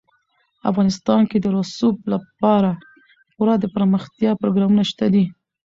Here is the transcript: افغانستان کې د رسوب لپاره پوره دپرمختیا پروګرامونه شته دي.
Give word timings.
افغانستان 0.69 1.21
کې 1.29 1.37
د 1.41 1.45
رسوب 1.57 1.95
لپاره 2.13 2.71
پوره 3.33 3.55
دپرمختیا 3.65 4.31
پروګرامونه 4.41 4.83
شته 4.91 5.05
دي. 5.13 5.25